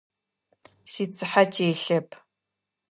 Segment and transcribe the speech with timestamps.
[0.91, 2.09] Сицыхьэ телъэп.